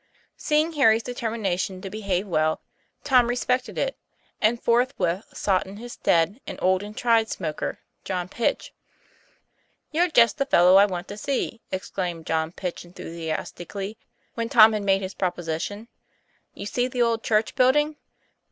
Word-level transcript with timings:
Seeing 0.35 0.73
Harry's 0.73 1.03
determination 1.03 1.79
to 1.81 1.89
behave 1.91 2.25
well, 2.27 2.61
Tom 3.03 3.27
respected 3.27 3.77
it; 3.77 3.95
and 4.41 4.59
forthwith 4.59 5.25
sought 5.35 5.67
in 5.67 5.77
his 5.77 5.93
stead 5.93 6.41
an 6.47 6.57
old 6.59 6.81
and 6.81 6.97
tried 6.97 7.29
smoker, 7.29 7.77
John 8.03 8.27
Pitch.' 8.27 8.73
You're 9.91 10.09
just 10.09 10.39
the 10.39 10.47
fellow 10.47 10.77
I 10.77 10.87
wanted 10.87 11.09
to 11.09 11.17
see!" 11.17 11.61
exclaimed 11.71 12.25
John 12.25 12.51
Pitch 12.51 12.83
enthusiastically, 12.83 13.95
when 14.33 14.49
Tom 14.49 14.73
had 14.73 14.81
made 14.81 15.03
his 15.03 15.13
proposition. 15.13 15.87
'You 16.55 16.65
see 16.65 16.87
the 16.87 17.03
old 17.03 17.23
church 17.23 17.53
building? 17.53 17.95